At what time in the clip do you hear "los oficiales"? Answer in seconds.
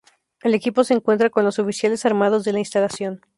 1.45-2.07